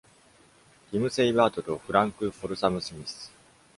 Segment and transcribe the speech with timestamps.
[0.89, 3.31] 「ティム」・セイバートとフランク・フォルサム・スミス。